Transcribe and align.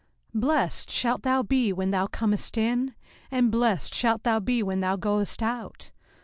05:028:006 0.33 0.41
Blessed 0.41 0.89
shalt 0.89 1.21
thou 1.21 1.43
be 1.43 1.71
when 1.71 1.91
thou 1.91 2.07
comest 2.07 2.57
in, 2.57 2.95
and 3.29 3.51
blessed 3.51 3.93
shalt 3.93 4.23
thou 4.23 4.39
be 4.39 4.63
when 4.63 4.79
thou 4.79 4.95
goest 4.95 5.43
out. 5.43 5.91